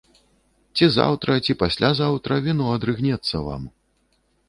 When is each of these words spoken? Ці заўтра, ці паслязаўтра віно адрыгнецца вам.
Ці 0.79 0.85
заўтра, 0.95 1.37
ці 1.45 1.57
паслязаўтра 1.61 2.33
віно 2.49 2.65
адрыгнецца 2.81 3.47
вам. 3.53 3.73